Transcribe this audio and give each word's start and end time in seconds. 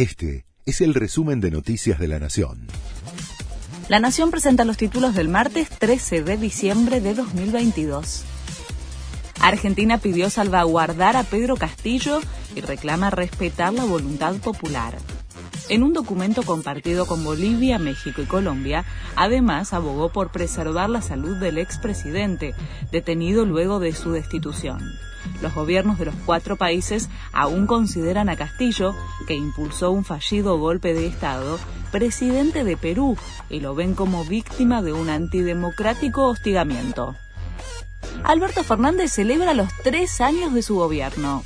Este 0.00 0.46
es 0.64 0.80
el 0.80 0.94
resumen 0.94 1.42
de 1.42 1.50
Noticias 1.50 1.98
de 1.98 2.08
la 2.08 2.18
Nación. 2.18 2.68
La 3.90 4.00
Nación 4.00 4.30
presenta 4.30 4.64
los 4.64 4.78
títulos 4.78 5.14
del 5.14 5.28
martes 5.28 5.68
13 5.68 6.22
de 6.22 6.38
diciembre 6.38 7.02
de 7.02 7.12
2022. 7.12 8.24
Argentina 9.42 9.98
pidió 9.98 10.30
salvaguardar 10.30 11.16
a 11.16 11.24
Pedro 11.24 11.58
Castillo 11.58 12.22
y 12.56 12.62
reclama 12.62 13.10
respetar 13.10 13.74
la 13.74 13.84
voluntad 13.84 14.36
popular. 14.36 14.96
En 15.68 15.82
un 15.82 15.92
documento 15.92 16.44
compartido 16.44 17.04
con 17.04 17.22
Bolivia, 17.22 17.78
México 17.78 18.22
y 18.22 18.24
Colombia, 18.24 18.86
además 19.16 19.74
abogó 19.74 20.10
por 20.10 20.32
preservar 20.32 20.88
la 20.88 21.02
salud 21.02 21.36
del 21.36 21.58
expresidente, 21.58 22.54
detenido 22.90 23.44
luego 23.44 23.80
de 23.80 23.92
su 23.92 24.12
destitución. 24.12 24.80
Los 25.40 25.54
gobiernos 25.54 25.98
de 25.98 26.06
los 26.06 26.14
cuatro 26.26 26.56
países 26.56 27.08
aún 27.32 27.66
consideran 27.66 28.28
a 28.28 28.36
Castillo, 28.36 28.94
que 29.26 29.34
impulsó 29.34 29.90
un 29.90 30.04
fallido 30.04 30.58
golpe 30.58 30.94
de 30.94 31.06
Estado, 31.06 31.58
presidente 31.90 32.64
de 32.64 32.76
Perú 32.76 33.16
y 33.48 33.60
lo 33.60 33.74
ven 33.74 33.94
como 33.94 34.24
víctima 34.24 34.82
de 34.82 34.92
un 34.92 35.08
antidemocrático 35.10 36.26
hostigamiento. 36.26 37.16
Alberto 38.24 38.62
Fernández 38.64 39.12
celebra 39.12 39.54
los 39.54 39.68
tres 39.82 40.20
años 40.20 40.52
de 40.52 40.62
su 40.62 40.76
gobierno. 40.76 41.44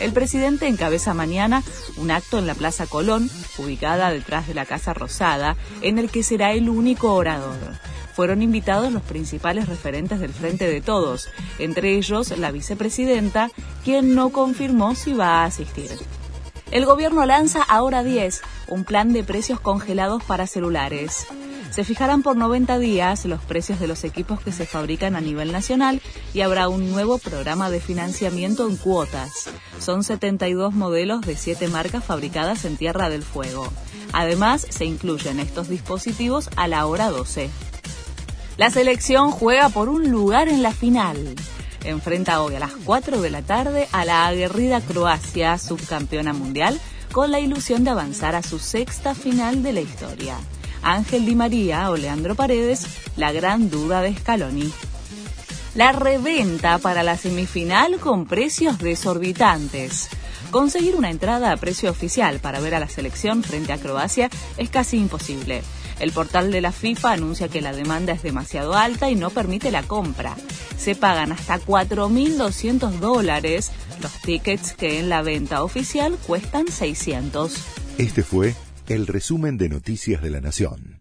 El 0.00 0.12
presidente 0.12 0.66
encabeza 0.66 1.14
mañana 1.14 1.62
un 1.96 2.10
acto 2.10 2.38
en 2.38 2.46
la 2.46 2.54
Plaza 2.54 2.86
Colón, 2.86 3.30
ubicada 3.58 4.10
detrás 4.10 4.48
de 4.48 4.54
la 4.54 4.64
Casa 4.64 4.94
Rosada, 4.94 5.56
en 5.82 5.98
el 5.98 6.10
que 6.10 6.22
será 6.22 6.52
el 6.52 6.68
único 6.68 7.14
orador 7.14 7.78
fueron 8.20 8.42
invitados 8.42 8.92
los 8.92 9.02
principales 9.02 9.66
referentes 9.66 10.20
del 10.20 10.34
Frente 10.34 10.68
de 10.68 10.82
Todos, 10.82 11.30
entre 11.58 11.96
ellos 11.96 12.36
la 12.36 12.50
vicepresidenta, 12.50 13.50
quien 13.82 14.14
no 14.14 14.28
confirmó 14.28 14.94
si 14.94 15.14
va 15.14 15.40
a 15.40 15.46
asistir. 15.46 15.90
El 16.70 16.84
gobierno 16.84 17.24
lanza 17.24 17.62
Ahora 17.62 18.04
10, 18.04 18.42
un 18.68 18.84
plan 18.84 19.14
de 19.14 19.24
precios 19.24 19.58
congelados 19.58 20.22
para 20.22 20.46
celulares. 20.46 21.28
Se 21.70 21.82
fijarán 21.82 22.22
por 22.22 22.36
90 22.36 22.78
días 22.78 23.24
los 23.24 23.40
precios 23.40 23.80
de 23.80 23.86
los 23.86 24.04
equipos 24.04 24.38
que 24.42 24.52
se 24.52 24.66
fabrican 24.66 25.16
a 25.16 25.22
nivel 25.22 25.50
nacional 25.50 26.02
y 26.34 26.42
habrá 26.42 26.68
un 26.68 26.90
nuevo 26.90 27.16
programa 27.16 27.70
de 27.70 27.80
financiamiento 27.80 28.68
en 28.68 28.76
cuotas. 28.76 29.48
Son 29.78 30.04
72 30.04 30.74
modelos 30.74 31.22
de 31.22 31.36
7 31.36 31.68
marcas 31.68 32.04
fabricadas 32.04 32.66
en 32.66 32.76
Tierra 32.76 33.08
del 33.08 33.22
Fuego. 33.22 33.66
Además, 34.12 34.66
se 34.68 34.84
incluyen 34.84 35.40
estos 35.40 35.70
dispositivos 35.70 36.50
a 36.56 36.68
la 36.68 36.84
hora 36.84 37.08
12. 37.08 37.48
La 38.60 38.68
selección 38.68 39.30
juega 39.30 39.70
por 39.70 39.88
un 39.88 40.10
lugar 40.10 40.46
en 40.48 40.62
la 40.62 40.74
final. 40.74 41.34
Enfrenta 41.82 42.42
hoy 42.42 42.56
a 42.56 42.58
las 42.58 42.72
4 42.84 43.22
de 43.22 43.30
la 43.30 43.40
tarde 43.40 43.88
a 43.90 44.04
la 44.04 44.26
aguerrida 44.26 44.82
Croacia, 44.82 45.56
subcampeona 45.56 46.34
mundial, 46.34 46.78
con 47.10 47.30
la 47.30 47.40
ilusión 47.40 47.84
de 47.84 47.90
avanzar 47.92 48.34
a 48.34 48.42
su 48.42 48.58
sexta 48.58 49.14
final 49.14 49.62
de 49.62 49.72
la 49.72 49.80
historia. 49.80 50.36
Ángel 50.82 51.24
Di 51.24 51.34
María 51.34 51.90
o 51.90 51.96
Leandro 51.96 52.34
Paredes, 52.34 52.86
la 53.16 53.32
gran 53.32 53.70
duda 53.70 54.02
de 54.02 54.14
Scaloni. 54.14 54.70
La 55.74 55.92
reventa 55.92 56.76
para 56.76 57.02
la 57.02 57.16
semifinal 57.16 57.98
con 57.98 58.26
precios 58.26 58.78
desorbitantes. 58.78 60.10
Conseguir 60.50 60.96
una 60.96 61.08
entrada 61.08 61.50
a 61.50 61.56
precio 61.56 61.90
oficial 61.90 62.40
para 62.40 62.60
ver 62.60 62.74
a 62.74 62.80
la 62.80 62.90
selección 62.90 63.42
frente 63.42 63.72
a 63.72 63.78
Croacia 63.78 64.28
es 64.58 64.68
casi 64.68 64.98
imposible. 64.98 65.62
El 66.00 66.12
portal 66.12 66.50
de 66.50 66.60
la 66.60 66.72
FIFA 66.72 67.12
anuncia 67.12 67.48
que 67.48 67.60
la 67.60 67.72
demanda 67.72 68.12
es 68.12 68.22
demasiado 68.22 68.74
alta 68.74 69.10
y 69.10 69.14
no 69.14 69.30
permite 69.30 69.70
la 69.70 69.82
compra. 69.82 70.34
Se 70.76 70.94
pagan 70.94 71.32
hasta 71.32 71.60
4.200 71.60 72.98
dólares 72.98 73.70
los 74.00 74.12
tickets 74.22 74.72
que 74.72 74.98
en 74.98 75.08
la 75.08 75.22
venta 75.22 75.62
oficial 75.62 76.16
cuestan 76.26 76.68
600. 76.68 77.54
Este 77.98 78.22
fue 78.22 78.54
el 78.88 79.06
resumen 79.06 79.58
de 79.58 79.68
Noticias 79.68 80.22
de 80.22 80.30
la 80.30 80.40
Nación. 80.40 81.00